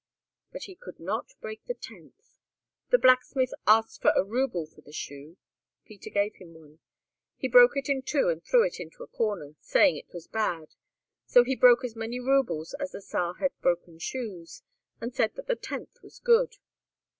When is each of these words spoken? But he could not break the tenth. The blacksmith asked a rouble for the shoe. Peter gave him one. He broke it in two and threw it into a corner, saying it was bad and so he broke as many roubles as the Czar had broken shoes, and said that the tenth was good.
But 0.51 0.63
he 0.63 0.73
could 0.73 0.99
not 0.99 1.35
break 1.41 1.63
the 1.67 1.75
tenth. 1.75 2.39
The 2.89 2.97
blacksmith 2.97 3.53
asked 3.67 4.03
a 4.03 4.23
rouble 4.23 4.65
for 4.65 4.81
the 4.81 4.91
shoe. 4.91 5.37
Peter 5.85 6.09
gave 6.09 6.37
him 6.37 6.55
one. 6.55 6.79
He 7.37 7.47
broke 7.47 7.77
it 7.77 7.87
in 7.87 8.01
two 8.01 8.27
and 8.27 8.43
threw 8.43 8.65
it 8.65 8.79
into 8.79 9.03
a 9.03 9.07
corner, 9.07 9.53
saying 9.59 9.97
it 9.97 10.11
was 10.11 10.25
bad 10.25 10.69
and 10.69 10.73
so 11.27 11.43
he 11.43 11.55
broke 11.55 11.83
as 11.85 11.95
many 11.95 12.19
roubles 12.19 12.73
as 12.79 12.93
the 12.93 13.01
Czar 13.01 13.35
had 13.35 13.51
broken 13.61 13.99
shoes, 13.99 14.63
and 14.99 15.13
said 15.13 15.35
that 15.35 15.45
the 15.45 15.55
tenth 15.55 16.01
was 16.01 16.17
good. 16.17 16.55